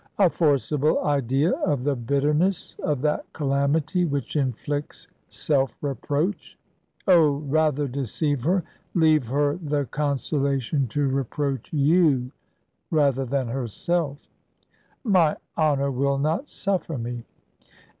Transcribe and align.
"A 0.17 0.31
forcible 0.31 1.05
idea 1.05 1.51
of 1.51 1.83
the 1.83 1.95
bitterness 1.95 2.75
of 2.81 3.01
that 3.03 3.23
calamity 3.33 4.03
which 4.03 4.35
inflicts 4.35 5.07
self 5.29 5.77
reproach! 5.79 6.57
Oh, 7.07 7.33
rather 7.47 7.87
deceive 7.87 8.41
her; 8.41 8.63
leave 8.95 9.27
her 9.27 9.57
the 9.57 9.85
consolation 9.85 10.87
to 10.87 11.07
reproach 11.07 11.71
you 11.71 12.31
rather 12.89 13.25
than 13.25 13.47
herself." 13.49 14.27
"My 15.03 15.37
honour 15.55 15.91
will 15.91 16.17
not 16.17 16.47
suffer 16.49 16.97
me." 16.97 17.23